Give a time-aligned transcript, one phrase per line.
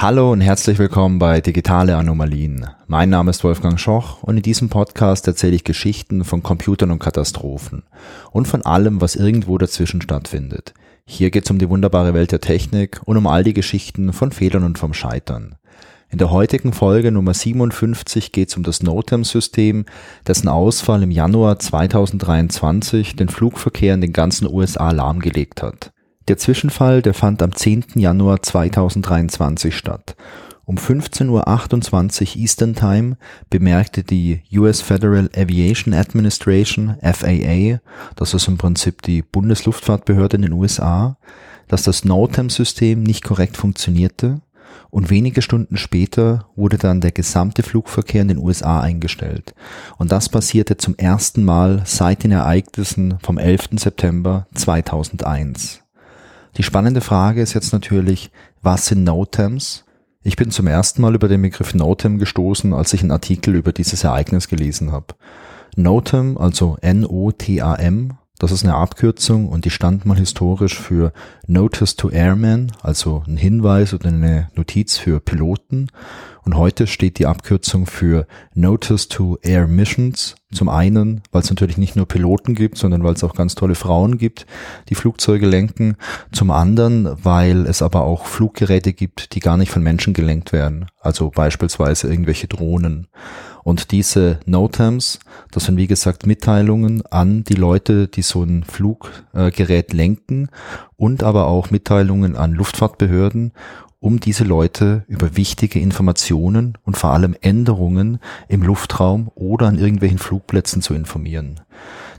[0.00, 2.68] Hallo und herzlich willkommen bei Digitale Anomalien.
[2.86, 7.00] Mein Name ist Wolfgang Schoch und in diesem Podcast erzähle ich Geschichten von Computern und
[7.00, 7.82] Katastrophen
[8.30, 10.72] und von allem, was irgendwo dazwischen stattfindet.
[11.04, 14.30] Hier geht es um die wunderbare Welt der Technik und um all die Geschichten von
[14.30, 15.56] Fehlern und vom Scheitern.
[16.10, 19.84] In der heutigen Folge Nummer 57 geht es um das NOTAM-System,
[20.28, 25.90] dessen Ausfall im Januar 2023 den Flugverkehr in den ganzen USA lahmgelegt hat.
[26.28, 27.84] Der Zwischenfall, der fand am 10.
[27.94, 30.14] Januar 2023 statt.
[30.66, 33.16] Um 15.28 Uhr Eastern Time
[33.48, 37.80] bemerkte die US Federal Aviation Administration, FAA,
[38.14, 41.16] das ist im Prinzip die Bundesluftfahrtbehörde in den USA,
[41.66, 44.42] dass das NOTAM-System nicht korrekt funktionierte
[44.90, 49.54] und wenige Stunden später wurde dann der gesamte Flugverkehr in den USA eingestellt.
[49.96, 53.70] Und das passierte zum ersten Mal seit den Ereignissen vom 11.
[53.78, 55.87] September 2001.
[56.56, 58.30] Die spannende Frage ist jetzt natürlich,
[58.62, 59.84] was sind NOTAMs?
[60.22, 63.72] Ich bin zum ersten Mal über den Begriff NOTAM gestoßen, als ich einen Artikel über
[63.72, 65.14] dieses Ereignis gelesen habe.
[65.76, 71.12] NOTAM, also N-O-T-A-M, das ist eine Abkürzung und die stand mal historisch für
[71.46, 75.88] Notice to Airmen, also ein Hinweis oder eine Notiz für Piloten.
[76.44, 80.36] Und heute steht die Abkürzung für Notice to Air Missions.
[80.50, 83.74] Zum einen, weil es natürlich nicht nur Piloten gibt, sondern weil es auch ganz tolle
[83.74, 84.46] Frauen gibt,
[84.88, 85.96] die Flugzeuge lenken.
[86.32, 90.86] Zum anderen, weil es aber auch Fluggeräte gibt, die gar nicht von Menschen gelenkt werden.
[91.00, 93.08] Also beispielsweise irgendwelche Drohnen.
[93.68, 95.18] Und diese NOTAMs,
[95.50, 100.48] das sind wie gesagt Mitteilungen an die Leute, die so ein Fluggerät lenken
[100.96, 103.52] und aber auch Mitteilungen an Luftfahrtbehörden,
[104.00, 110.18] um diese Leute über wichtige Informationen und vor allem Änderungen im Luftraum oder an irgendwelchen
[110.18, 111.60] Flugplätzen zu informieren.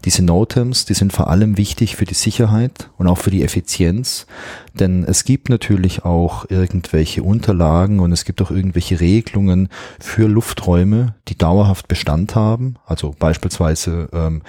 [0.05, 4.27] Diese NOTAMs, die sind vor allem wichtig für die Sicherheit und auch für die Effizienz,
[4.73, 11.15] denn es gibt natürlich auch irgendwelche Unterlagen und es gibt auch irgendwelche Regelungen für Lufträume,
[11.27, 14.41] die dauerhaft Bestand haben, also beispielsweise ähm,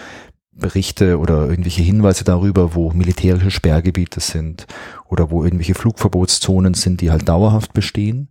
[0.52, 4.66] Berichte oder irgendwelche Hinweise darüber, wo militärische Sperrgebiete sind
[5.08, 8.28] oder wo irgendwelche Flugverbotszonen sind, die halt dauerhaft bestehen.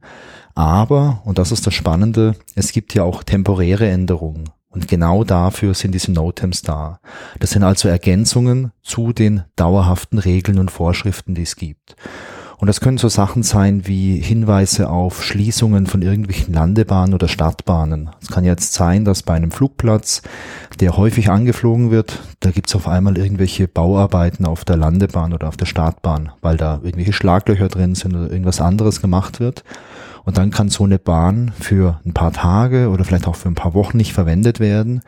[0.55, 4.49] Aber, und das ist das Spannende, es gibt ja auch temporäre Änderungen.
[4.69, 6.99] Und genau dafür sind diese NOTAMs da.
[7.39, 11.95] Das sind also Ergänzungen zu den dauerhaften Regeln und Vorschriften, die es gibt.
[12.59, 18.09] Und das können so Sachen sein wie Hinweise auf Schließungen von irgendwelchen Landebahnen oder Stadtbahnen.
[18.21, 20.21] Es kann jetzt sein, dass bei einem Flugplatz,
[20.81, 25.55] der häufig angeflogen wird, da gibt's auf einmal irgendwelche Bauarbeiten auf der Landebahn oder auf
[25.55, 29.63] der Startbahn, weil da irgendwelche Schlaglöcher drin sind oder irgendwas anderes gemacht wird.
[30.23, 33.55] Und dann kann so eine Bahn für ein paar Tage oder vielleicht auch für ein
[33.55, 35.01] paar Wochen nicht verwendet werden.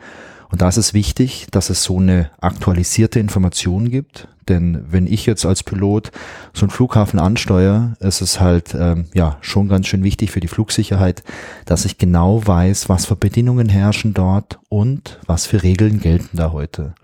[0.50, 4.28] Und da ist es wichtig, dass es so eine aktualisierte Information gibt.
[4.48, 6.10] Denn wenn ich jetzt als Pilot
[6.52, 10.48] so einen Flughafen ansteuere, ist es halt ähm, ja schon ganz schön wichtig für die
[10.48, 11.22] Flugsicherheit,
[11.64, 16.52] dass ich genau weiß, was für Bedingungen herrschen dort und was für Regeln gelten da
[16.52, 16.94] heute.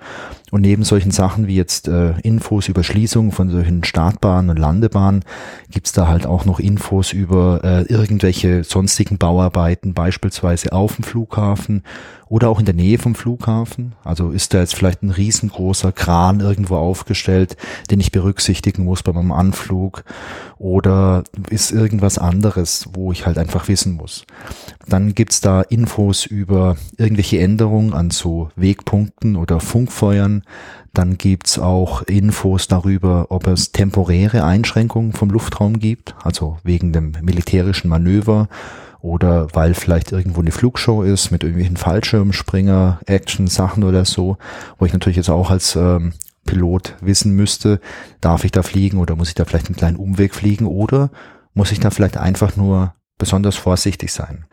[0.50, 5.24] Und neben solchen Sachen wie jetzt äh, Infos über Schließungen von solchen Startbahnen und Landebahnen
[5.70, 11.82] gibt's da halt auch noch Infos über äh, irgendwelche sonstigen Bauarbeiten, beispielsweise auf dem Flughafen
[12.28, 13.92] oder auch in der Nähe vom Flughafen.
[14.04, 19.12] Also ist da jetzt vielleicht ein riesengroßer Kran irgendwo aufgestellt, den ich berücksichtigen muss bei
[19.12, 20.04] meinem Anflug
[20.58, 24.24] oder ist irgendwas anderes, wo ich halt einfach wissen muss.
[24.88, 30.42] Dann gibt's da Infos über irgendwelche Änderungen an so Wegpunkten oder Funkfeuern.
[30.94, 37.12] Dann gibt's auch Infos darüber, ob es temporäre Einschränkungen vom Luftraum gibt, also wegen dem
[37.22, 38.48] militärischen Manöver
[39.00, 44.38] oder weil vielleicht irgendwo eine Flugshow ist mit irgendwelchen Fallschirmspringer, Action-Sachen oder so,
[44.78, 46.14] wo ich natürlich jetzt auch als ähm,
[46.48, 47.78] Pilot wissen müsste,
[48.22, 51.10] darf ich da fliegen oder muss ich da vielleicht einen kleinen Umweg fliegen oder
[51.52, 54.46] muss ich da vielleicht einfach nur besonders vorsichtig sein.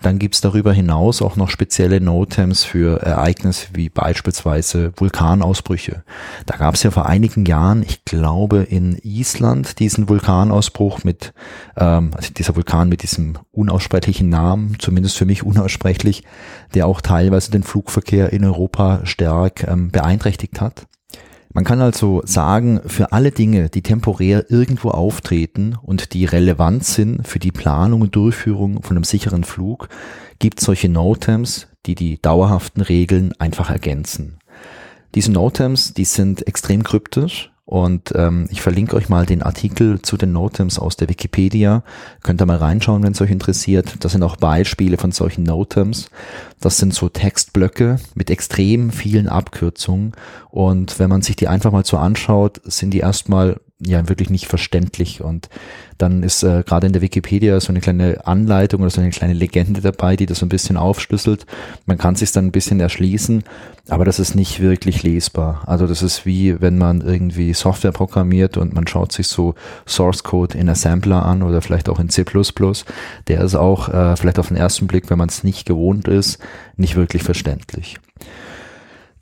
[0.00, 6.04] Dann gibt's darüber hinaus auch noch spezielle NOTAMs für Ereignisse wie beispielsweise Vulkanausbrüche.
[6.46, 11.34] Da gab's ja vor einigen Jahren, ich glaube in Island, diesen Vulkanausbruch mit,
[11.76, 16.22] ähm, also dieser Vulkan mit diesem unaussprechlichen Namen, zumindest für mich unaussprechlich,
[16.74, 20.86] der auch teilweise den Flugverkehr in Europa stark ähm, beeinträchtigt hat.
[21.54, 27.26] Man kann also sagen, für alle Dinge, die temporär irgendwo auftreten und die relevant sind
[27.26, 29.88] für die Planung und Durchführung von einem sicheren Flug,
[30.38, 34.38] gibt es solche NOTAMs, die die dauerhaften Regeln einfach ergänzen.
[35.14, 40.16] Diese NOTAMs, die sind extrem kryptisch und ähm, ich verlinke euch mal den Artikel zu
[40.16, 41.82] den Notems aus der Wikipedia.
[42.22, 43.96] Könnt ihr mal reinschauen, wenn es euch interessiert.
[44.00, 46.08] Das sind auch Beispiele von solchen Notems.
[46.62, 50.12] Das sind so Textblöcke mit extrem vielen Abkürzungen.
[50.48, 54.46] Und wenn man sich die einfach mal so anschaut, sind die erstmal ja wirklich nicht
[54.46, 55.22] verständlich.
[55.22, 55.48] Und
[55.98, 59.34] dann ist äh, gerade in der Wikipedia so eine kleine Anleitung oder so eine kleine
[59.34, 61.46] Legende dabei, die das so ein bisschen aufschlüsselt.
[61.86, 63.44] Man kann sich dann ein bisschen erschließen,
[63.88, 65.62] aber das ist nicht wirklich lesbar.
[65.66, 69.54] Also das ist wie wenn man irgendwie Software programmiert und man schaut sich so
[69.86, 72.24] Source Code in Assembler an oder vielleicht auch in C++.
[73.28, 76.38] Der ist auch äh, vielleicht auf den ersten Blick, wenn man es nicht gewohnt ist,
[76.76, 77.98] nicht wirklich verständlich.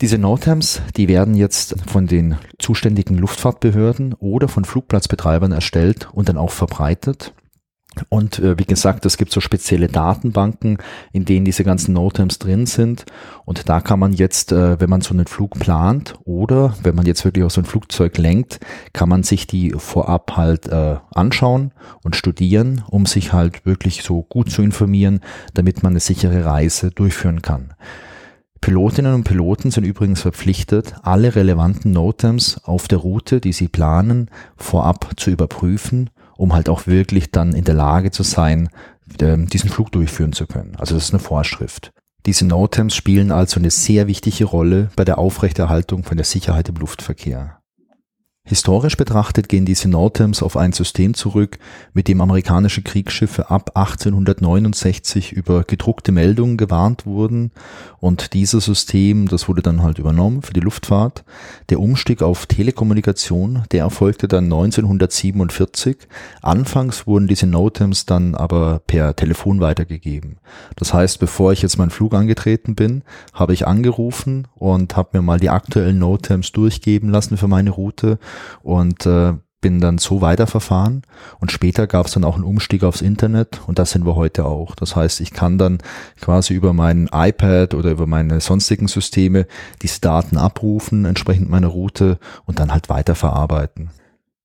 [0.02, 6.36] Diese NOTAMs, die werden jetzt von den zuständigen Luftfahrtbehörden oder von Flugplatzbetreibern erstellt und dann
[6.36, 7.32] auch verbreitet.
[8.10, 10.76] Und äh, wie gesagt, es gibt so spezielle Datenbanken,
[11.12, 13.06] in denen diese ganzen NOTAMs drin sind.
[13.46, 17.06] Und da kann man jetzt, äh, wenn man so einen Flug plant oder wenn man
[17.06, 18.60] jetzt wirklich auch so ein Flugzeug lenkt,
[18.92, 21.72] kann man sich die vorab halt äh, anschauen
[22.02, 25.20] und studieren, um sich halt wirklich so gut zu informieren,
[25.54, 27.72] damit man eine sichere Reise durchführen kann.
[28.60, 34.30] Pilotinnen und Piloten sind übrigens verpflichtet, alle relevanten NOTAMs auf der Route, die sie planen,
[34.56, 38.68] vorab zu überprüfen, um halt auch wirklich dann in der Lage zu sein,
[39.20, 40.74] ähm, diesen Flug durchführen zu können.
[40.78, 41.92] Also das ist eine Vorschrift.
[42.26, 46.74] Diese NOTAMs spielen also eine sehr wichtige Rolle bei der Aufrechterhaltung von der Sicherheit im
[46.76, 47.55] Luftverkehr.
[48.48, 51.58] Historisch betrachtet gehen diese NOTAMs auf ein System zurück,
[51.94, 57.50] mit dem amerikanische Kriegsschiffe ab 1869 über gedruckte Meldungen gewarnt wurden
[57.98, 61.24] und dieses System, das wurde dann halt übernommen für die Luftfahrt.
[61.70, 65.96] Der Umstieg auf Telekommunikation, der erfolgte dann 1947.
[66.40, 70.36] Anfangs wurden diese NOTAMs dann aber per Telefon weitergegeben.
[70.76, 73.02] Das heißt, bevor ich jetzt meinen Flug angetreten bin,
[73.32, 78.20] habe ich angerufen und habe mir mal die aktuellen NOTAMs durchgeben lassen für meine Route
[78.62, 81.02] und äh, bin dann so weiterverfahren
[81.40, 84.44] und später gab es dann auch einen Umstieg aufs Internet und das sind wir heute
[84.44, 84.74] auch.
[84.76, 85.78] Das heißt, ich kann dann
[86.20, 89.46] quasi über mein iPad oder über meine sonstigen Systeme
[89.82, 93.90] diese Daten abrufen, entsprechend meiner Route und dann halt weiterverarbeiten.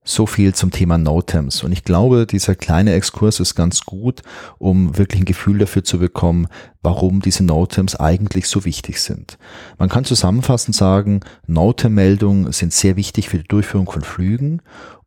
[0.04, 1.64] So viel zum Thema NOTAMs.
[1.64, 4.24] Und ich glaube, dieser kleine Exkurs ist ganz gut,
[4.58, 6.48] um wirklich ein Gefühl dafür zu bekommen,
[6.82, 9.38] warum diese NOTAMs eigentlich so wichtig sind.
[9.78, 14.64] Man kann zusammenfassend sagen, NOTAM-Meldungen sind sehr wichtig für die Durchführung von Flügen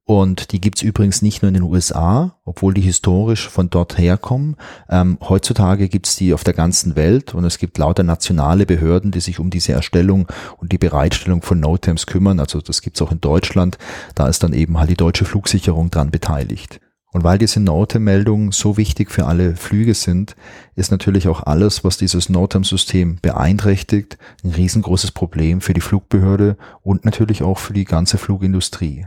[0.06, 4.56] und die gibt's übrigens nicht nur in den USA, obwohl die historisch von dort herkommen.
[4.90, 9.20] Ähm, heutzutage gibt's die auf der ganzen Welt und es gibt lauter nationale Behörden, die
[9.20, 10.28] sich um diese Erstellung
[10.58, 12.38] und die Bereitstellung von NOTAMs kümmern.
[12.38, 13.78] Also das gibt's auch in Deutschland.
[14.14, 16.80] Da ist dann eben halt die deutsche Flugsicherung dran beteiligt.
[17.10, 20.36] Und weil diese NOTAM-Meldungen so wichtig für alle Flüge sind,
[20.74, 27.04] ist natürlich auch alles, was dieses NOTAM-System beeinträchtigt, ein riesengroßes Problem für die Flugbehörde und
[27.04, 29.06] natürlich auch für die ganze Flugindustrie.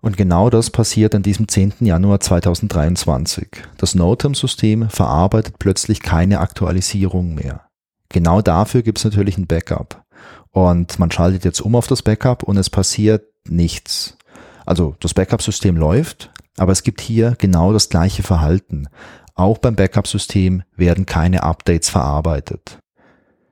[0.00, 1.74] Und genau das passiert an diesem 10.
[1.80, 3.48] Januar 2023.
[3.76, 7.62] Das NOTAM-System verarbeitet plötzlich keine Aktualisierung mehr.
[8.08, 10.04] Genau dafür gibt es natürlich ein Backup.
[10.50, 14.16] Und man schaltet jetzt um auf das Backup und es passiert nichts.
[14.64, 18.88] Also das Backup-System läuft, aber es gibt hier genau das gleiche Verhalten.
[19.34, 22.78] Auch beim Backup-System werden keine Updates verarbeitet.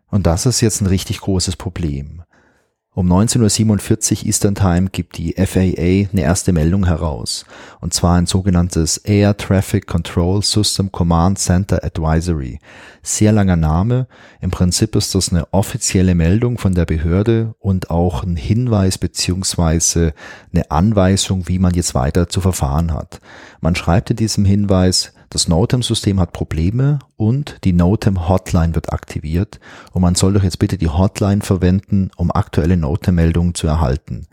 [0.08, 2.22] Und das ist jetzt ein richtig großes Problem.
[2.98, 7.44] Um 19.47 Uhr Eastern Time gibt die FAA eine erste Meldung heraus,
[7.82, 12.58] und zwar ein sogenanntes Air Traffic Control System Command Center Advisory.
[13.02, 14.06] Sehr langer Name.
[14.40, 20.14] Im Prinzip ist das eine offizielle Meldung von der Behörde und auch ein Hinweis beziehungsweise
[20.54, 23.20] eine Anweisung, wie man jetzt weiter zu verfahren hat.
[23.60, 29.60] Man schreibt in diesem Hinweis, das NOTAM-System hat Probleme und die NOTAM-Hotline wird aktiviert
[29.92, 34.26] und man soll doch jetzt bitte die Hotline verwenden, um aktuelle NOTAM-Meldungen zu erhalten.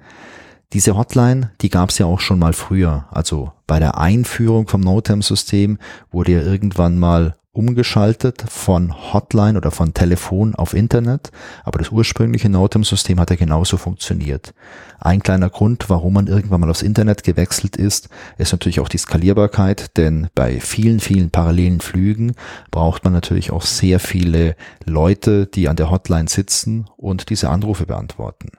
[0.73, 3.05] Diese Hotline, die gab es ja auch schon mal früher.
[3.11, 5.77] Also bei der Einführung vom NOTAM-System
[6.11, 11.31] wurde ja irgendwann mal umgeschaltet von Hotline oder von Telefon auf Internet,
[11.63, 14.55] aber das ursprüngliche NOTAM-System hat ja genauso funktioniert.
[14.99, 18.97] Ein kleiner Grund, warum man irgendwann mal aufs Internet gewechselt ist, ist natürlich auch die
[18.97, 22.33] Skalierbarkeit, denn bei vielen, vielen parallelen Flügen
[22.71, 27.85] braucht man natürlich auch sehr viele Leute, die an der Hotline sitzen und diese Anrufe
[27.85, 28.49] beantworten.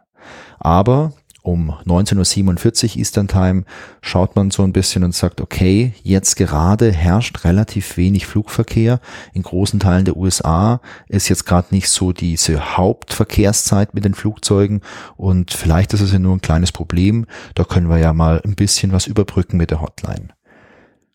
[0.60, 1.12] Aber
[1.44, 3.64] um 19.47 Uhr Eastern Time
[4.00, 8.98] schaut man so ein bisschen und sagt, okay, jetzt gerade herrscht relativ wenig Flugverkehr.
[9.34, 14.80] In großen Teilen der USA ist jetzt gerade nicht so diese Hauptverkehrszeit mit den Flugzeugen
[15.18, 17.26] und vielleicht ist es ja nur ein kleines Problem.
[17.54, 20.28] Da können wir ja mal ein bisschen was überbrücken mit der Hotline.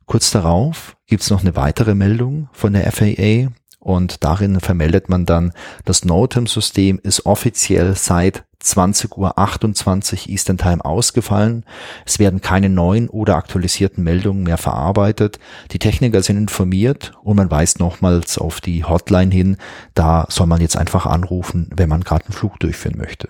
[0.05, 5.53] Kurz darauf gibt's noch eine weitere Meldung von der FAA und darin vermeldet man dann,
[5.85, 11.63] das NOTAM-System ist offiziell seit 20.28 Uhr Eastern Time ausgefallen.
[12.05, 15.39] Es werden keine neuen oder aktualisierten Meldungen mehr verarbeitet.
[15.71, 19.57] Die Techniker sind informiert und man weist nochmals auf die Hotline hin.
[19.93, 23.29] Da soll man jetzt einfach anrufen, wenn man gerade einen Flug durchführen möchte.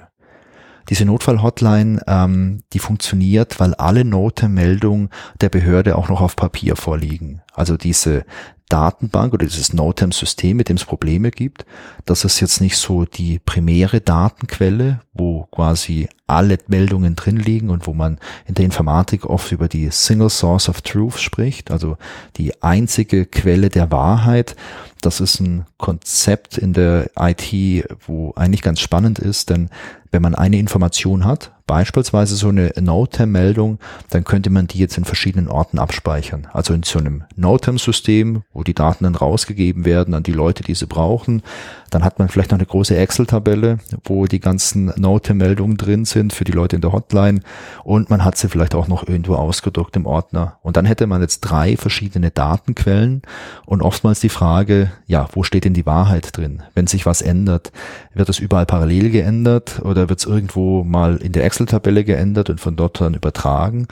[0.90, 5.10] Diese Notfallhotline, ähm, die funktioniert, weil alle Note-Meldungen
[5.40, 7.44] der Behörde auch noch auf Papier vorliegen.
[7.54, 8.26] Also diese
[8.70, 11.66] Datenbank oder dieses NOTAM-System, mit dem es Probleme gibt.
[12.06, 17.88] Das ist jetzt nicht so die primäre Datenquelle, wo quasi alle Meldungen drin liegen und
[17.88, 21.98] wo man in der Informatik oft über die Single Source of Truth spricht, also
[22.38, 24.56] die einzige Quelle der Wahrheit.
[25.02, 29.70] Das ist ein Konzept in der IT, wo eigentlich ganz spannend ist, denn
[30.12, 33.78] wenn man eine Information hat, beispielsweise so eine NOTAM-Meldung,
[34.10, 36.48] dann könnte man die jetzt in verschiedenen Orten abspeichern.
[36.52, 40.74] Also in so einem NOTAM-System, wo die Daten dann rausgegeben werden an die Leute, die
[40.74, 41.44] sie brauchen.
[41.90, 46.44] Dann hat man vielleicht noch eine große Excel-Tabelle, wo die ganzen NOTAM-Meldungen drin sind für
[46.44, 47.42] die Leute in der Hotline.
[47.84, 50.58] Und man hat sie vielleicht auch noch irgendwo ausgedruckt im Ordner.
[50.64, 53.22] Und dann hätte man jetzt drei verschiedene Datenquellen
[53.66, 56.64] und oftmals die Frage, ja, wo steht denn die Wahrheit drin?
[56.74, 57.72] Wenn sich was ändert,
[58.14, 62.50] wird es überall parallel geändert oder wird es irgendwo mal in der Excel Excel-Tabelle geändert
[62.50, 63.88] und von dort dann übertragen.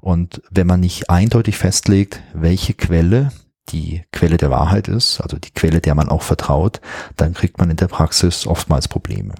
[0.00, 3.32] Und wenn man nicht eindeutig festlegt, welche Quelle
[3.72, 6.80] die Quelle der Wahrheit ist, also die Quelle, der man auch vertraut,
[7.16, 9.34] dann kriegt man in der Praxis oftmals Probleme.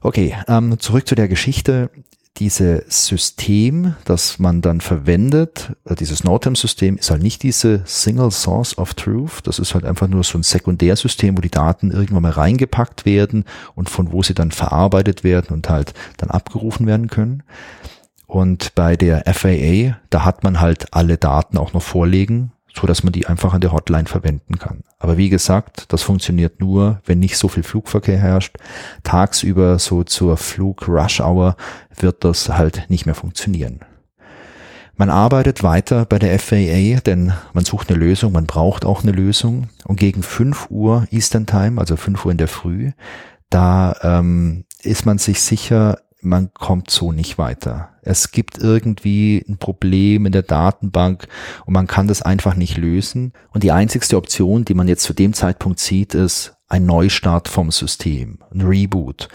[0.00, 1.90] Okay, ähm, zurück zu der Geschichte
[2.38, 8.78] dieses System, das man dann verwendet, äh, dieses NOTAM-System, ist halt nicht diese Single Source
[8.78, 9.40] of Truth.
[9.44, 13.44] Das ist halt einfach nur so ein Sekundärsystem, wo die Daten irgendwann mal reingepackt werden
[13.74, 17.42] und von wo sie dann verarbeitet werden und halt dann abgerufen werden können.
[18.26, 23.02] Und bei der FAA, da hat man halt alle Daten auch noch vorlegen, so dass
[23.02, 24.84] man die einfach an der Hotline verwenden kann.
[24.98, 28.56] Aber wie gesagt, das funktioniert nur, wenn nicht so viel Flugverkehr herrscht.
[29.02, 31.56] Tagsüber so zur Flug-Rush-Hour
[31.98, 33.80] wird das halt nicht mehr funktionieren.
[34.96, 39.12] Man arbeitet weiter bei der FAA, denn man sucht eine Lösung, man braucht auch eine
[39.12, 39.68] Lösung.
[39.84, 42.90] Und gegen 5 Uhr Eastern Time, also 5 Uhr in der Früh,
[43.48, 47.90] da ähm, ist man sich sicher, man kommt so nicht weiter.
[48.02, 51.28] Es gibt irgendwie ein Problem in der Datenbank
[51.66, 53.32] und man kann das einfach nicht lösen.
[53.52, 57.70] Und die einzigste Option, die man jetzt zu dem Zeitpunkt sieht, ist ein Neustart vom
[57.70, 59.28] System, ein Reboot.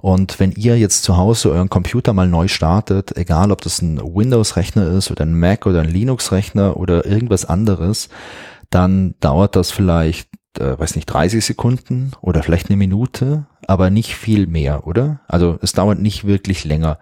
[0.00, 4.00] Und wenn ihr jetzt zu Hause euren Computer mal neu startet, egal ob das ein
[4.00, 8.08] Windows-Rechner ist oder ein Mac oder ein Linux-Rechner oder irgendwas anderes,
[8.70, 14.14] dann dauert das vielleicht äh, weiß nicht, 30 Sekunden oder vielleicht eine Minute, aber nicht
[14.14, 15.20] viel mehr, oder?
[15.28, 16.98] Also es dauert nicht wirklich länger.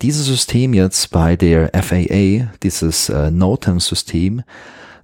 [0.00, 4.42] Dieses System jetzt bei der FAA, dieses äh, NOTAM-System,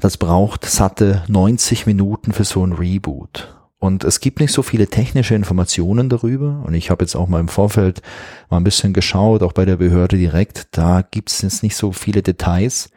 [0.00, 3.54] das braucht satte 90 Minuten für so ein Reboot.
[3.84, 6.62] Und es gibt nicht so viele technische Informationen darüber.
[6.64, 8.00] Und ich habe jetzt auch mal im Vorfeld
[8.48, 10.68] mal ein bisschen geschaut, auch bei der Behörde direkt.
[10.70, 12.90] Da gibt es jetzt nicht so viele Details.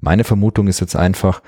[0.00, 1.42] Meine Vermutung ist jetzt einfach,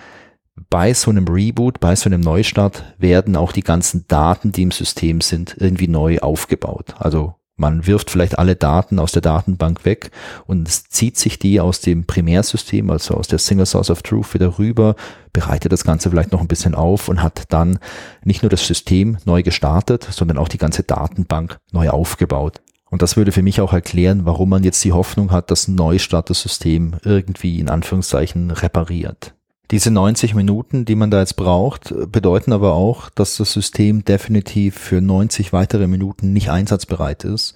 [0.70, 4.70] bei so einem Reboot, bei so einem Neustart werden auch die ganzen Daten, die im
[4.70, 6.94] System sind, irgendwie neu aufgebaut.
[6.98, 10.10] Also man wirft vielleicht alle Daten aus der Datenbank weg
[10.46, 14.58] und zieht sich die aus dem Primärsystem, also aus der Single Source of Truth wieder
[14.58, 14.96] rüber,
[15.32, 17.78] bereitet das Ganze vielleicht noch ein bisschen auf und hat dann
[18.24, 22.60] nicht nur das System neu gestartet, sondern auch die ganze Datenbank neu aufgebaut.
[22.90, 25.74] Und das würde für mich auch erklären, warum man jetzt die Hoffnung hat, dass ein
[25.76, 29.34] Neustart das System irgendwie in Anführungszeichen repariert.
[29.70, 34.76] Diese 90 Minuten, die man da jetzt braucht, bedeuten aber auch, dass das System definitiv
[34.76, 37.54] für 90 weitere Minuten nicht einsatzbereit ist.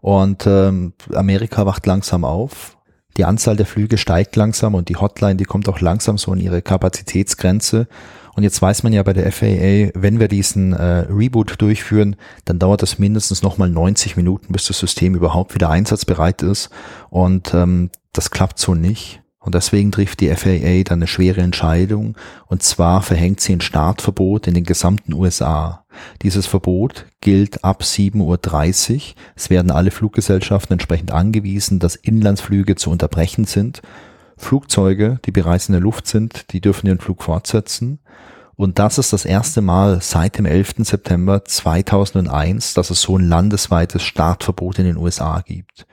[0.00, 2.76] Und ähm, Amerika wacht langsam auf.
[3.16, 6.40] Die Anzahl der Flüge steigt langsam und die Hotline, die kommt auch langsam so an
[6.40, 7.86] ihre Kapazitätsgrenze.
[8.34, 12.58] Und jetzt weiß man ja bei der FAA, wenn wir diesen äh, Reboot durchführen, dann
[12.58, 16.70] dauert das mindestens nochmal 90 Minuten, bis das System überhaupt wieder einsatzbereit ist.
[17.10, 19.23] Und ähm, das klappt so nicht.
[19.44, 24.46] Und deswegen trifft die FAA dann eine schwere Entscheidung, und zwar verhängt sie ein Startverbot
[24.46, 25.84] in den gesamten USA.
[26.22, 29.02] Dieses Verbot gilt ab 7.30 Uhr.
[29.36, 33.82] Es werden alle Fluggesellschaften entsprechend angewiesen, dass Inlandsflüge zu unterbrechen sind.
[34.38, 37.98] Flugzeuge, die bereits in der Luft sind, die dürfen ihren Flug fortsetzen.
[38.56, 40.76] Und das ist das erste Mal seit dem 11.
[40.78, 45.86] September 2001, dass es so ein landesweites Startverbot in den USA gibt.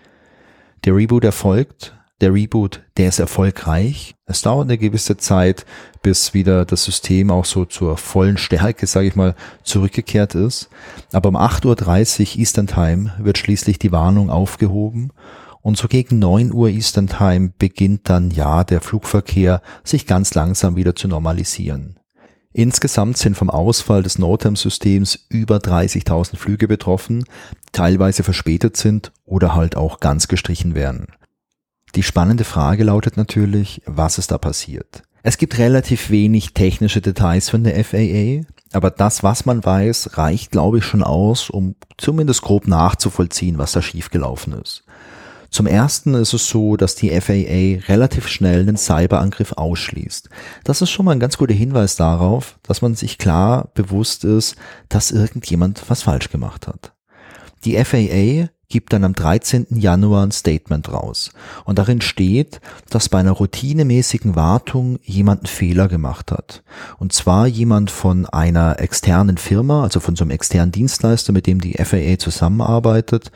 [0.86, 4.16] Der Reboot erfolgt, der Reboot, der ist erfolgreich.
[4.26, 5.66] Es dauert eine gewisse Zeit,
[6.02, 10.70] bis wieder das System auch so zur vollen Stärke, sage ich mal, zurückgekehrt ist.
[11.12, 15.12] Aber um 8.30 Uhr Eastern Time wird schließlich die Warnung aufgehoben
[15.62, 20.76] und so gegen 9 Uhr Eastern Time beginnt dann ja der Flugverkehr sich ganz langsam
[20.76, 21.98] wieder zu normalisieren.
[22.54, 27.24] Insgesamt sind vom Ausfall des NOTAM-Systems über 30.000 Flüge betroffen,
[27.72, 31.08] teilweise verspätet sind oder halt auch ganz gestrichen werden.
[31.96, 35.04] Die spannende Frage lautet natürlich, was ist da passiert?
[35.24, 38.42] Es gibt relativ wenig technische Details von der FAA.
[38.74, 43.74] Aber das, was man weiß, reicht, glaube ich, schon aus, um zumindest grob nachzuvollziehen, was
[43.74, 44.84] da schiefgelaufen ist.
[45.50, 50.30] Zum ersten ist es so, dass die FAA relativ schnell einen Cyberangriff ausschließt.
[50.64, 54.56] Das ist schon mal ein ganz guter Hinweis darauf, dass man sich klar bewusst ist,
[54.88, 56.94] dass irgendjemand was falsch gemacht hat.
[57.66, 59.68] Die FAA gibt dann am 13.
[59.70, 61.32] Januar ein Statement raus.
[61.66, 62.60] Und darin steht,
[62.90, 66.64] dass bei einer routinemäßigen Wartung jemand einen Fehler gemacht hat.
[66.98, 71.62] Und zwar jemand von einer externen Firma, also von so einem externen Dienstleister, mit dem
[71.62, 73.32] die FAA zusammenarbeitet.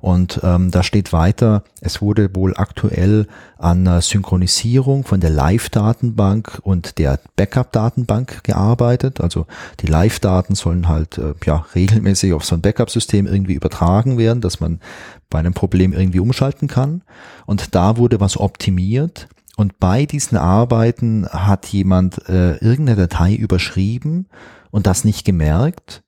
[0.00, 3.26] Und ähm, da steht weiter, es wurde wohl aktuell
[3.58, 9.20] an Synchronisierung von der Live-Datenbank und der Backup-Datenbank gearbeitet.
[9.20, 9.46] Also
[9.80, 14.60] die Live-Daten sollen halt äh, ja regelmäßig auf so ein Backup-System irgendwie übertragen werden, dass
[14.60, 14.80] man
[15.28, 17.02] bei einem Problem irgendwie umschalten kann.
[17.44, 19.28] Und da wurde was optimiert.
[19.56, 24.28] Und bei diesen Arbeiten hat jemand äh, irgendeine Datei überschrieben
[24.70, 26.02] und das nicht gemerkt.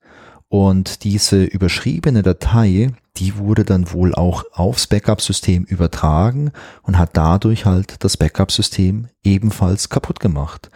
[0.48, 6.52] Und diese überschriebene Datei, die wurde dann wohl auch aufs Backup-System übertragen
[6.82, 10.70] und hat dadurch halt das Backup-System ebenfalls kaputt gemacht.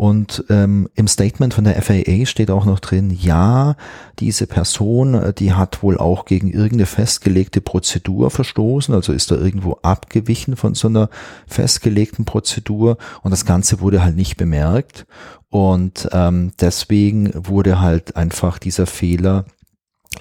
[0.00, 3.76] Und ähm, im Statement von der FAA steht auch noch drin, ja,
[4.18, 9.34] diese Person, äh, die hat wohl auch gegen irgendeine festgelegte Prozedur verstoßen, also ist da
[9.34, 11.10] irgendwo abgewichen von so einer
[11.46, 15.06] festgelegten Prozedur und das Ganze wurde halt nicht bemerkt.
[15.50, 19.44] Und ähm, deswegen wurde halt einfach dieser Fehler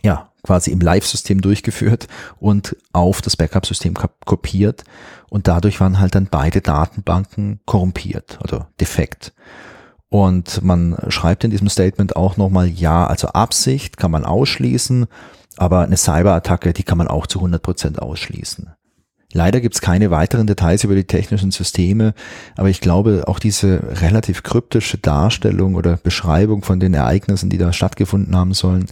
[0.03, 2.08] ja, quasi im Live-System durchgeführt
[2.39, 4.84] und auf das Backup-System kopiert
[5.29, 9.34] und dadurch waren halt dann beide Datenbanken korrumpiert oder defekt.
[10.10, 15.05] Und man schreibt in diesem Statement auch nochmal, ja, also Absicht kann man ausschließen,
[15.58, 18.74] aber eine Cyberattacke, die kann man auch zu 100 Prozent ausschließen.
[19.31, 22.15] Leider gibt's keine weiteren Details über die technischen Systeme,
[22.55, 27.71] aber ich glaube, auch diese relativ kryptische Darstellung oder Beschreibung von den Ereignissen, die da
[27.71, 28.88] stattgefunden haben sollen,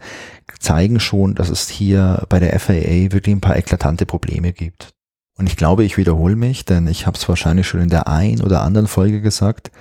[0.60, 4.90] zeigen schon, dass es hier bei der FAA wirklich ein paar eklatante Probleme gibt.
[5.38, 8.42] Und ich glaube, ich wiederhole mich, denn ich habe es wahrscheinlich schon in der ein
[8.42, 9.72] oder anderen Folge gesagt,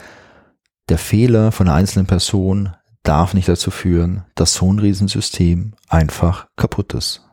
[0.89, 6.47] der Fehler von einer einzelnen Person darf nicht dazu führen, dass so ein Riesensystem einfach
[6.57, 7.26] kaputt ist.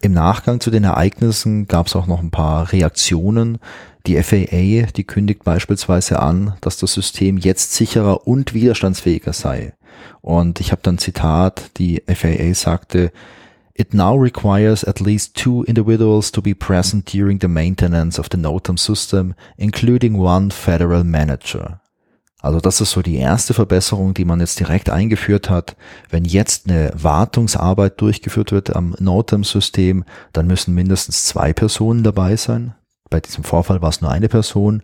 [0.00, 3.58] Im Nachgang zu den Ereignissen gab es auch noch ein paar Reaktionen.
[4.06, 9.74] Die FAA, die kündigt beispielsweise an, dass das System jetzt sicherer und widerstandsfähiger sei.
[10.20, 13.10] Und ich habe dann Zitat, die FAA sagte,
[13.74, 18.38] It now requires at least two individuals to be present during the maintenance of the
[18.38, 21.80] NOTAM system, including one federal manager.
[22.40, 25.76] Also das ist so die erste Verbesserung, die man jetzt direkt eingeführt hat.
[26.08, 32.74] Wenn jetzt eine Wartungsarbeit durchgeführt wird am NOTAM-System, dann müssen mindestens zwei Personen dabei sein.
[33.10, 34.82] Bei diesem Vorfall war es nur eine Person.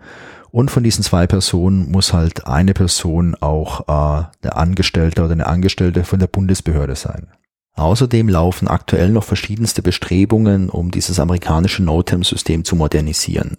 [0.51, 5.47] Und von diesen zwei Personen muss halt eine Person auch äh, eine Angestellte oder eine
[5.47, 7.29] Angestellte von der Bundesbehörde sein.
[7.77, 13.57] Außerdem laufen aktuell noch verschiedenste Bestrebungen, um dieses amerikanische NOTAM-System zu modernisieren.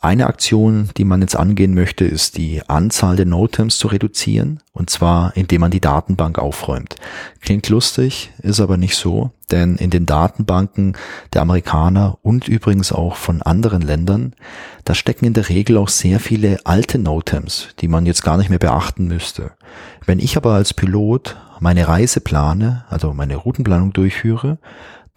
[0.00, 4.90] Eine Aktion, die man jetzt angehen möchte, ist die Anzahl der NOTAMs zu reduzieren, und
[4.90, 6.94] zwar indem man die Datenbank aufräumt.
[7.40, 10.96] Klingt lustig, ist aber nicht so, denn in den Datenbanken
[11.32, 14.34] der Amerikaner und übrigens auch von anderen Ländern,
[14.84, 18.50] da stecken in der Regel auch sehr viele alte NOTAMs, die man jetzt gar nicht
[18.50, 19.50] mehr beachten müsste.
[20.06, 24.58] Wenn ich aber als Pilot meine Reise plane, also meine Routenplanung durchführe,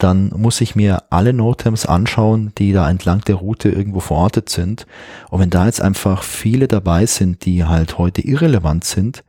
[0.01, 4.87] dann muss ich mir alle Notems anschauen, die da entlang der Route irgendwo verortet sind.
[5.29, 9.23] Und wenn da jetzt einfach viele dabei sind, die halt heute irrelevant sind,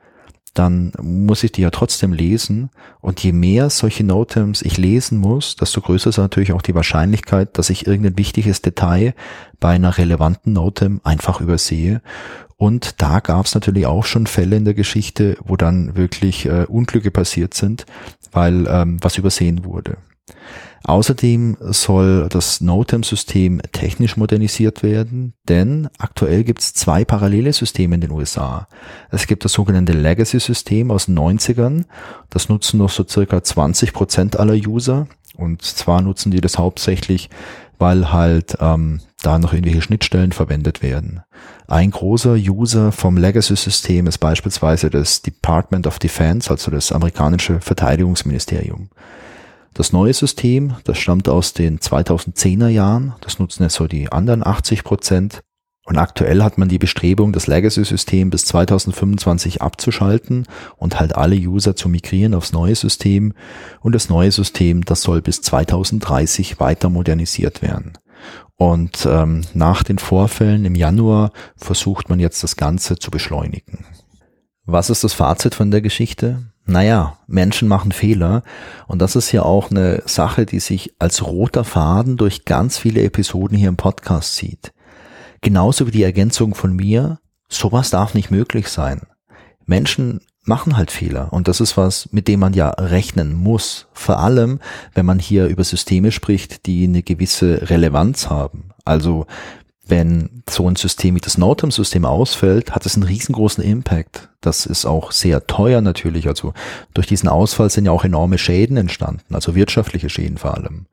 [0.55, 2.71] dann muss ich die ja trotzdem lesen.
[3.01, 7.59] Und je mehr solche Notems ich lesen muss, desto größer ist natürlich auch die Wahrscheinlichkeit,
[7.59, 9.15] dass ich irgendein wichtiges Detail
[9.61, 12.01] bei einer relevanten Notem einfach übersehe.
[12.57, 16.65] Und da gab es natürlich auch schon Fälle in der Geschichte, wo dann wirklich äh,
[16.67, 17.85] Unglücke passiert sind,
[18.31, 19.99] weil ähm, was übersehen wurde.
[20.85, 28.01] Außerdem soll das NOTAM-System technisch modernisiert werden, denn aktuell gibt es zwei parallele Systeme in
[28.01, 28.67] den USA.
[29.11, 31.85] Es gibt das sogenannte Legacy-System aus den 90ern,
[32.31, 35.07] das nutzen noch so circa 20 Prozent aller User
[35.37, 37.31] und zwar nutzen die das hauptsächlich,
[37.79, 41.23] weil halt ähm, da noch irgendwelche Schnittstellen verwendet werden.
[41.69, 48.89] Ein großer User vom Legacy-System ist beispielsweise das Department of Defense, also das amerikanische Verteidigungsministerium.
[49.75, 54.47] Das neue System, das stammt aus den 2010er Jahren, das nutzen jetzt so die anderen
[54.47, 55.41] 80 Prozent.
[55.85, 61.75] Und aktuell hat man die Bestrebung, das Legacy-System bis 2025 abzuschalten und halt alle User
[61.75, 63.35] zu migrieren aufs neue System.
[63.81, 67.95] Und das neue System, das soll bis 2030 weiter modernisiert werden.
[68.55, 73.85] Und ähm, nach den Vorfällen im Januar versucht man jetzt das Ganze zu beschleunigen.
[74.65, 76.52] Was ist das Fazit von der Geschichte?
[76.64, 78.44] Naja, Menschen machen Fehler
[78.87, 83.03] und das ist ja auch eine Sache, die sich als roter Faden durch ganz viele
[83.03, 84.72] Episoden hier im Podcast zieht.
[85.40, 89.03] Genauso wie die Ergänzung von mir, sowas darf nicht möglich sein.
[89.66, 93.88] Menschen machen halt Fehler und das ist was, mit dem man ja rechnen muss.
[93.92, 94.61] Vor allem,
[94.94, 98.70] wenn man hier über Systeme spricht, die eine gewisse Relevanz haben.
[98.85, 99.27] Also
[99.92, 104.31] wenn so ein System wie das Northam-System ausfällt, hat es einen riesengroßen Impact.
[104.40, 106.28] Das ist auch sehr teuer natürlich.
[106.28, 106.55] Also
[106.94, 110.87] durch diesen Ausfall sind ja auch enorme Schäden entstanden, also wirtschaftliche Schäden vor allem.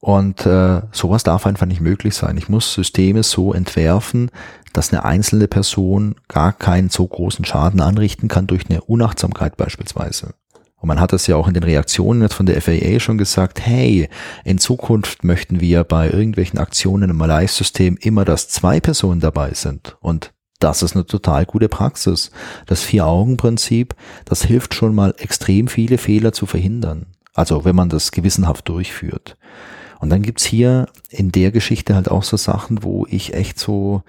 [0.00, 2.36] Und äh, sowas darf einfach nicht möglich sein.
[2.36, 4.30] Ich muss Systeme so entwerfen,
[4.74, 10.34] dass eine einzelne Person gar keinen so großen Schaden anrichten kann durch eine Unachtsamkeit beispielsweise.
[10.78, 13.60] Und man hat das ja auch in den Reaktionen jetzt von der FAA schon gesagt,
[13.60, 14.08] hey,
[14.44, 19.96] in Zukunft möchten wir bei irgendwelchen Aktionen im Live-System immer, dass zwei Personen dabei sind.
[20.00, 22.30] Und das ist eine total gute Praxis.
[22.66, 27.06] Das Vier-Augen-Prinzip, das hilft schon mal extrem viele Fehler zu verhindern.
[27.34, 29.36] Also wenn man das gewissenhaft durchführt.
[29.98, 34.02] Und dann gibt's hier in der Geschichte halt auch so Sachen, wo ich echt so,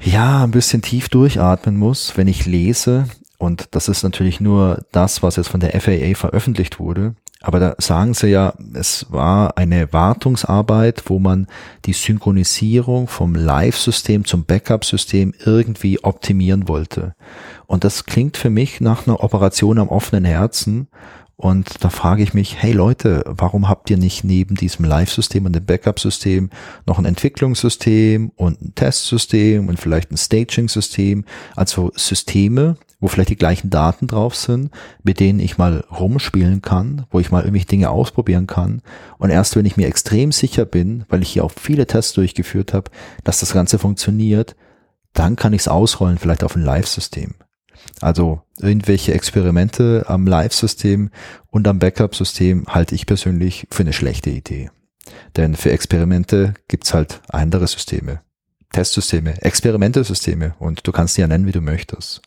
[0.00, 3.06] ja, ein bisschen tief durchatmen muss, wenn ich lese,
[3.42, 7.16] und das ist natürlich nur das, was jetzt von der FAA veröffentlicht wurde.
[7.40, 11.48] Aber da sagen sie ja, es war eine Wartungsarbeit, wo man
[11.84, 17.16] die Synchronisierung vom Live-System zum Backup-System irgendwie optimieren wollte.
[17.66, 20.86] Und das klingt für mich nach einer Operation am offenen Herzen.
[21.34, 25.56] Und da frage ich mich, hey Leute, warum habt ihr nicht neben diesem Live-System und
[25.56, 26.50] dem Backup-System
[26.86, 31.24] noch ein Entwicklungssystem und ein Testsystem und vielleicht ein Staging-System?
[31.56, 34.70] Also Systeme, wo vielleicht die gleichen Daten drauf sind,
[35.02, 38.80] mit denen ich mal rumspielen kann, wo ich mal irgendwelche Dinge ausprobieren kann.
[39.18, 42.72] Und erst wenn ich mir extrem sicher bin, weil ich hier auch viele Tests durchgeführt
[42.72, 42.92] habe,
[43.24, 44.54] dass das Ganze funktioniert,
[45.14, 47.34] dann kann ich es ausrollen, vielleicht auf ein Live-System.
[48.00, 51.10] Also irgendwelche Experimente am Live-System
[51.50, 54.70] und am Backup-System halte ich persönlich für eine schlechte Idee.
[55.36, 58.20] Denn für Experimente gibt's halt andere Systeme.
[58.72, 62.22] Testsysteme, Experimentesysteme und du kannst die ja nennen, wie du möchtest.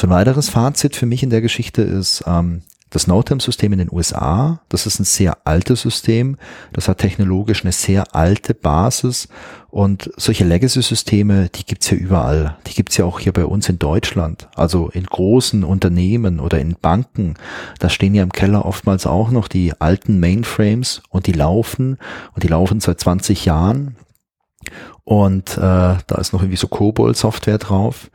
[0.00, 3.92] So ein weiteres Fazit für mich in der Geschichte ist, ähm, das NOTAM-System in den
[3.92, 6.38] USA, das ist ein sehr altes System,
[6.72, 9.28] das hat technologisch eine sehr alte Basis
[9.68, 12.56] und solche Legacy-Systeme, die gibt's ja überall.
[12.66, 16.76] Die gibt's ja auch hier bei uns in Deutschland, also in großen Unternehmen oder in
[16.80, 17.34] Banken.
[17.78, 21.98] Da stehen ja im Keller oftmals auch noch die alten Mainframes und die laufen
[22.32, 23.96] und die laufen seit 20 Jahren
[25.04, 28.10] und äh, da ist noch irgendwie so COBOL-Software drauf.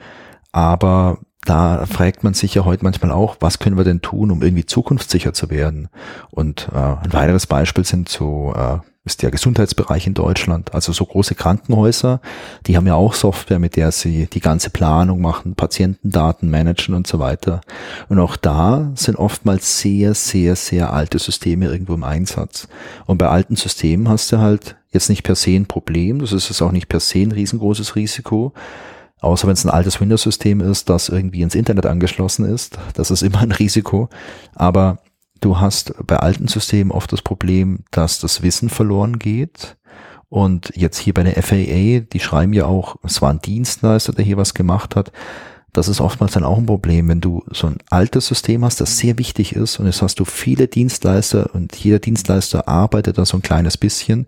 [0.52, 4.42] Aber da fragt man sich ja heute manchmal auch, was können wir denn tun, um
[4.42, 5.90] irgendwie zukunftssicher zu werden?
[6.32, 10.74] Und äh, ein weiteres Beispiel sind so äh, ist der Gesundheitsbereich in Deutschland.
[10.74, 12.20] Also so große Krankenhäuser,
[12.66, 17.06] die haben ja auch Software, mit der sie die ganze Planung machen, Patientendaten managen und
[17.06, 17.62] so weiter.
[18.10, 22.68] Und auch da sind oftmals sehr, sehr, sehr alte Systeme irgendwo im Einsatz.
[23.06, 26.50] Und bei alten Systemen hast du halt jetzt nicht per se ein Problem, das ist
[26.50, 28.54] es auch nicht per se ein riesengroßes Risiko,
[29.22, 32.78] Außer wenn es ein altes Windows-System ist, das irgendwie ins Internet angeschlossen ist.
[32.94, 34.10] Das ist immer ein Risiko.
[34.54, 35.00] Aber
[35.42, 39.78] du hast bei alten Systemen oft das Problem, dass das Wissen verloren geht.
[40.30, 44.26] Und jetzt hier bei der FAA, die schreiben ja auch, es war ein Dienstleister, der
[44.26, 45.12] hier was gemacht hat.
[45.72, 48.98] Das ist oftmals dann auch ein Problem, wenn du so ein altes System hast, das
[48.98, 53.38] sehr wichtig ist und jetzt hast du viele Dienstleister und jeder Dienstleister arbeitet da so
[53.38, 54.26] ein kleines bisschen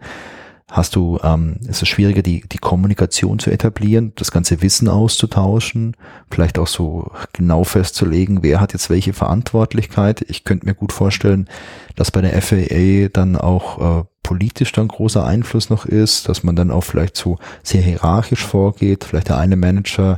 [0.70, 5.96] hast du, ähm, ist es schwieriger, die, die Kommunikation zu etablieren, das ganze Wissen auszutauschen,
[6.30, 10.26] vielleicht auch so genau festzulegen, wer hat jetzt welche Verantwortlichkeit.
[10.28, 11.48] Ich könnte mir gut vorstellen,
[11.96, 16.58] dass bei der FAA dann auch äh, politisch dann großer Einfluss noch ist, dass man
[16.58, 20.18] dann auch vielleicht so sehr hierarchisch vorgeht, vielleicht der eine Manager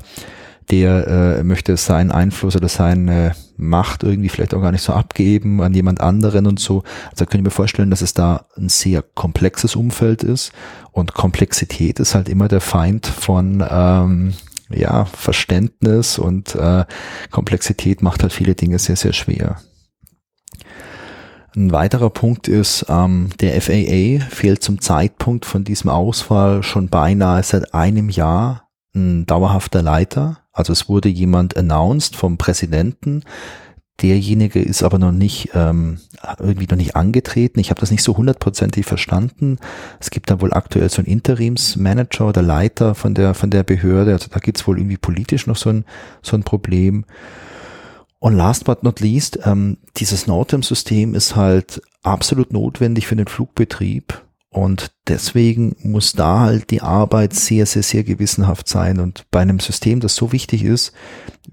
[0.72, 5.62] der äh, möchte seinen Einfluss oder seine Macht irgendwie vielleicht auch gar nicht so abgeben
[5.62, 6.84] an jemand anderen und so.
[7.12, 10.52] Also können wir vorstellen, dass es da ein sehr komplexes Umfeld ist
[10.92, 14.34] und Komplexität ist halt immer der Feind von ähm,
[14.70, 16.86] ja Verständnis und äh,
[17.32, 19.58] Komplexität macht halt viele Dinge sehr sehr schwer.
[21.56, 27.42] Ein weiterer Punkt ist, ähm, der FAA fehlt zum Zeitpunkt von diesem Ausfall schon beinahe
[27.42, 33.24] seit einem Jahr ein dauerhafter Leiter also es wurde jemand announced vom Präsidenten.
[34.02, 36.00] Derjenige ist aber noch nicht ähm,
[36.40, 37.60] irgendwie noch nicht angetreten.
[37.60, 39.58] Ich habe das nicht so hundertprozentig verstanden.
[40.00, 44.14] Es gibt da wohl aktuell so einen Interimsmanager oder Leiter von der von der Behörde.
[44.14, 45.86] Also da gibt's wohl irgendwie politisch noch so ein
[46.22, 47.06] so ein Problem.
[48.20, 54.22] Und last but not least, ähm, dieses Nortem-System ist halt absolut notwendig für den Flugbetrieb
[54.52, 59.00] Und deswegen muss da halt die Arbeit sehr, sehr, sehr gewissenhaft sein.
[59.00, 60.92] Und bei einem System, das so wichtig ist,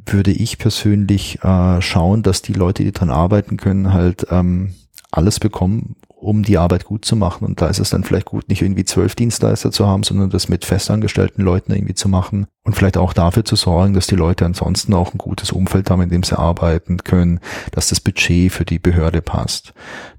[0.06, 4.74] würde ich persönlich äh, schauen, dass die Leute, die dran arbeiten können, halt ähm,
[5.10, 7.44] alles bekommen, um die Arbeit gut zu machen.
[7.46, 10.48] Und da ist es dann vielleicht gut, nicht irgendwie zwölf Dienstleister zu haben, sondern das
[10.48, 14.44] mit festangestellten Leuten irgendwie zu machen und vielleicht auch dafür zu sorgen, dass die Leute
[14.44, 17.38] ansonsten auch ein gutes Umfeld haben, in dem sie arbeiten können,
[17.70, 19.72] dass das Budget für die Behörde passt.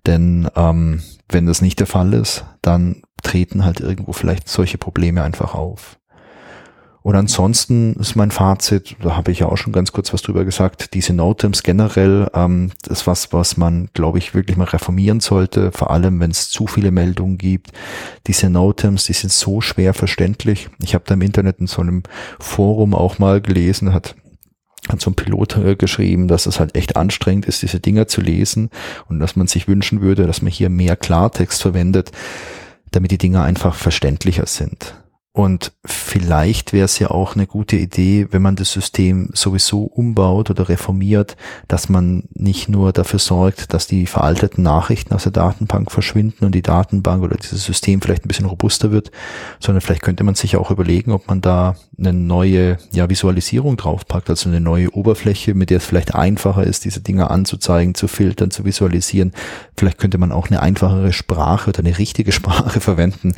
[0.06, 5.24] Denn ähm, wenn das nicht der Fall ist, dann treten halt irgendwo vielleicht solche Probleme
[5.24, 6.00] einfach auf.
[7.08, 10.44] Und ansonsten ist mein Fazit, da habe ich ja auch schon ganz kurz was drüber
[10.44, 15.22] gesagt, diese Notems generell, ähm, das ist was, was man, glaube ich, wirklich mal reformieren
[15.22, 17.72] sollte, vor allem wenn es zu viele Meldungen gibt.
[18.28, 20.68] Diese Notems, die sind so schwer verständlich.
[20.84, 22.04] Ich habe da im Internet in so einem
[22.42, 24.18] Forum auch mal gelesen, hat
[24.90, 28.20] hat so ein Pilot äh, geschrieben, dass es halt echt anstrengend ist, diese Dinger zu
[28.20, 28.70] lesen
[29.08, 32.12] und dass man sich wünschen würde, dass man hier mehr Klartext verwendet,
[32.92, 34.94] damit die Dinger einfach verständlicher sind.
[35.38, 40.50] Und vielleicht wäre es ja auch eine gute Idee, wenn man das System sowieso umbaut
[40.50, 45.92] oder reformiert, dass man nicht nur dafür sorgt, dass die veralteten Nachrichten aus der Datenbank
[45.92, 49.12] verschwinden und die Datenbank oder dieses System vielleicht ein bisschen robuster wird,
[49.60, 54.32] sondern vielleicht könnte man sich auch überlegen, ob man da eine neue ja, Visualisierung draufpackt,
[54.32, 58.50] also eine neue Oberfläche, mit der es vielleicht einfacher ist, diese Dinge anzuzeigen, zu filtern,
[58.50, 59.34] zu visualisieren.
[59.78, 63.36] Vielleicht könnte man auch eine einfachere Sprache oder eine richtige Sprache verwenden,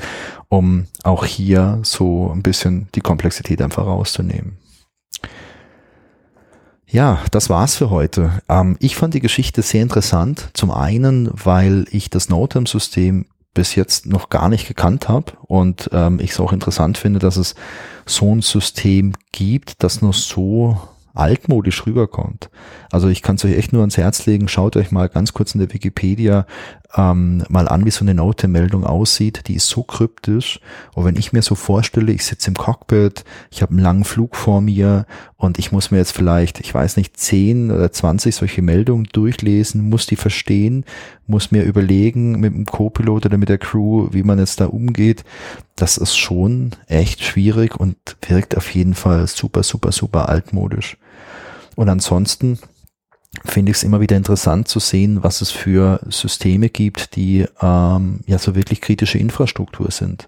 [0.49, 4.57] um auch hier so ein bisschen die Komplexität einfach rauszunehmen.
[6.91, 8.41] Ja, das war's für heute.
[8.49, 10.49] Ähm, ich fand die Geschichte sehr interessant.
[10.53, 16.19] Zum einen, weil ich das NoTem-System bis jetzt noch gar nicht gekannt habe und ähm,
[16.19, 17.55] ich es auch interessant finde, dass es
[18.05, 20.79] so ein System gibt, das nur so
[21.13, 22.49] altmodisch rüberkommt.
[22.91, 25.53] Also ich kann es euch echt nur ans Herz legen, schaut euch mal ganz kurz
[25.53, 26.45] in der Wikipedia
[26.95, 29.47] ähm, mal an, wie so eine Note-Meldung aussieht.
[29.47, 30.59] Die ist so kryptisch.
[30.93, 34.35] Und wenn ich mir so vorstelle, ich sitze im Cockpit, ich habe einen langen Flug
[34.35, 35.05] vor mir
[35.37, 39.89] und ich muss mir jetzt vielleicht, ich weiß nicht, 10 oder 20 solche Meldungen durchlesen,
[39.89, 40.83] muss die verstehen,
[41.27, 45.23] muss mir überlegen mit dem Co-Pilot oder mit der Crew, wie man jetzt da umgeht.
[45.75, 47.95] Das ist schon echt schwierig und
[48.27, 50.97] wirkt auf jeden Fall super, super, super altmodisch.
[51.75, 52.59] Und ansonsten
[53.45, 58.21] finde ich es immer wieder interessant zu sehen, was es für Systeme gibt, die ähm,
[58.25, 60.27] ja so wirklich kritische Infrastruktur sind.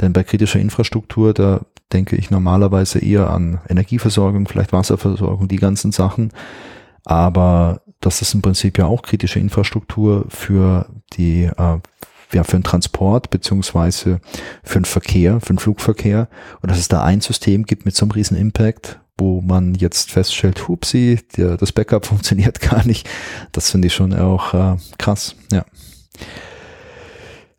[0.00, 5.92] Denn bei kritischer Infrastruktur, da denke ich normalerweise eher an Energieversorgung, vielleicht Wasserversorgung, die ganzen
[5.92, 6.32] Sachen.
[7.04, 11.78] Aber das ist im Prinzip ja auch kritische Infrastruktur für die äh,
[12.32, 14.20] ja, für den Transport beziehungsweise
[14.64, 16.28] für den Verkehr, für den Flugverkehr
[16.60, 20.12] und dass es da ein System gibt mit so einem riesen Impact, wo man jetzt
[20.12, 23.08] feststellt, hupsi, der, das Backup funktioniert gar nicht.
[23.52, 25.64] Das finde ich schon auch äh, krass, ja.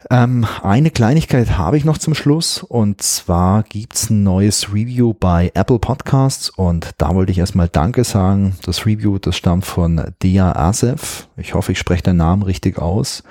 [0.10, 5.52] Ähm, eine Kleinigkeit habe ich noch zum Schluss und zwar gibt's ein neues Review bei
[5.54, 8.56] Apple Podcasts und da wollte ich erstmal Danke sagen.
[8.64, 11.28] Das Review, das stammt von Dea Asef.
[11.36, 13.24] Ich hoffe, ich spreche deinen Namen richtig aus.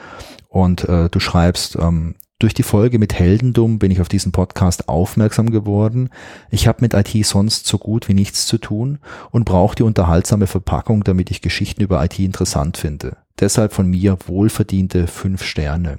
[0.49, 4.89] Und äh, du schreibst, ähm, durch die Folge mit Heldendum bin ich auf diesen Podcast
[4.89, 6.11] aufmerksam geworden.
[6.51, 8.99] Ich habe mit IT sonst so gut wie nichts zu tun
[9.31, 13.17] und brauche die unterhaltsame Verpackung, damit ich Geschichten über IT interessant finde.
[13.41, 15.97] Deshalb von mir wohlverdiente fünf Sterne.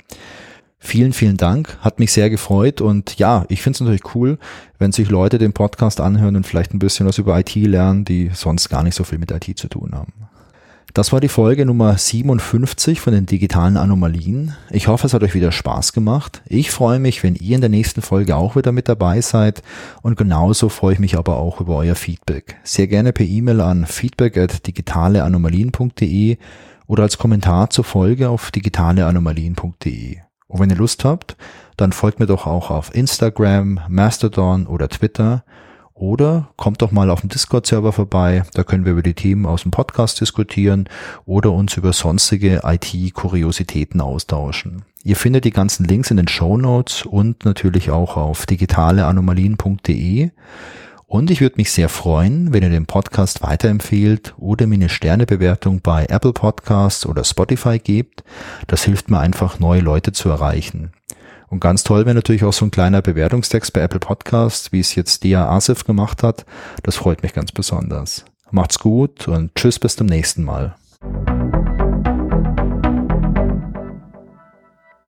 [0.80, 4.38] Vielen, vielen Dank, hat mich sehr gefreut und ja, ich finde es natürlich cool,
[4.78, 8.30] wenn sich Leute den Podcast anhören und vielleicht ein bisschen was über IT lernen, die
[8.32, 10.14] sonst gar nicht so viel mit IT zu tun haben.
[10.94, 14.56] Das war die Folge Nummer 57 von den digitalen Anomalien.
[14.72, 16.42] Ich hoffe, es hat euch wieder Spaß gemacht.
[16.48, 19.62] Ich freue mich, wenn ihr in der nächsten Folge auch wieder mit dabei seid
[20.02, 22.56] und genauso freue ich mich aber auch über euer Feedback.
[22.64, 26.38] Sehr gerne per E-Mail an feedback at digitaleanomalien.de
[26.88, 30.18] oder als Kommentar zur Folge auf digitaleanomalien.de.
[30.48, 31.36] Und wenn ihr Lust habt,
[31.76, 35.44] dann folgt mir doch auch auf Instagram, Mastodon oder Twitter
[36.00, 39.64] oder kommt doch mal auf dem Discord-Server vorbei, da können wir über die Themen aus
[39.64, 40.88] dem Podcast diskutieren
[41.26, 44.84] oder uns über sonstige IT-Kuriositäten austauschen.
[45.04, 50.32] Ihr findet die ganzen Links in den Show Notes und natürlich auch auf digitaleanomalien.de.
[51.10, 55.80] Und ich würde mich sehr freuen, wenn ihr den Podcast weiterempfehlt oder mir eine Sternebewertung
[55.80, 58.26] bei Apple Podcasts oder Spotify gebt.
[58.68, 60.92] Das hilft mir einfach, neue Leute zu erreichen.
[61.50, 64.96] Und ganz toll wäre natürlich auch so ein kleiner Bewertungstext bei Apple Podcasts, wie es
[64.96, 66.46] jetzt Dia Asif gemacht hat.
[66.84, 68.26] Das freut mich ganz besonders.
[68.52, 70.76] Macht's gut und tschüss bis zum nächsten Mal.